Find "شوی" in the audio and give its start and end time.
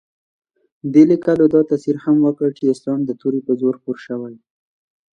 4.05-4.35